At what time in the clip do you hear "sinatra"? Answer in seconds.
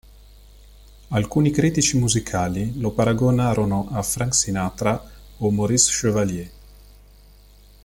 4.33-4.99